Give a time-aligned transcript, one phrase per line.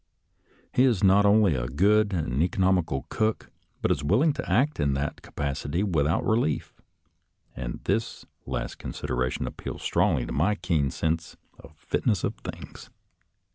[0.73, 3.51] He is not only a good and economical cook,
[3.83, 6.73] but is willing to act in that capacity with out relief,
[7.55, 12.89] and this last consideration appeals strongly to my keen sense of the fitness of things.